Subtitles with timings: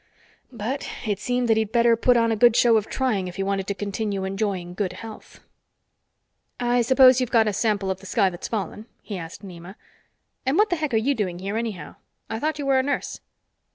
[0.51, 3.43] But it seemed that he'd better put on a good show of trying if he
[3.43, 5.41] wanted to continue enjoying good health.
[6.59, 9.75] "I suppose you've got a sample of the sky that's fallen?" he asked Nema.
[10.43, 11.97] "And what the heck are you doing here, anyhow?
[12.31, 13.21] I thought you were a nurse."